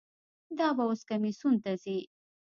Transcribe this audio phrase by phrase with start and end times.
[0.57, 1.97] دا به اوس کمیسیون ته ځي.